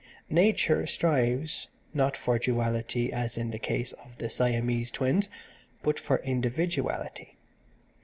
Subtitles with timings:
[0.31, 5.29] Nature strives, not for duality as in the case of the Siamese Twins
[5.83, 7.37] but for individuality.